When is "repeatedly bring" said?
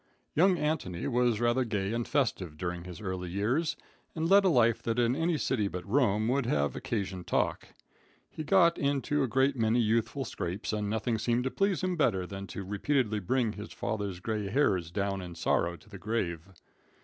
12.63-13.53